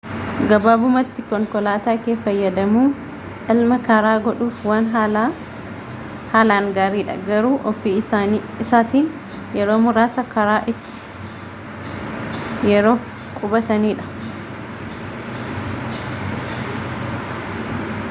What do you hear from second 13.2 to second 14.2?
qubatanidha